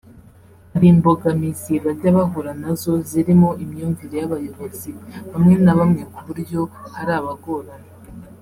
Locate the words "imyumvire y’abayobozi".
3.63-4.89